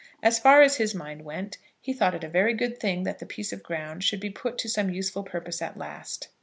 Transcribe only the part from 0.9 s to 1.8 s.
mind went